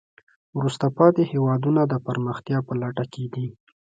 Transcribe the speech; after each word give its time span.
وروسته 0.57 0.85
پاتې 0.97 1.23
هېوادونه 1.31 1.81
د 1.87 1.93
پرمختیا 2.07 2.57
په 2.67 2.73
لټه 2.81 3.05
کې 3.13 3.25
دي. 3.33 3.47